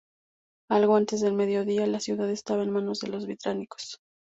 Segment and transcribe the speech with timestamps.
[0.67, 4.01] Algo antes del mediodía, la ciudad estaba en manos de los británicos.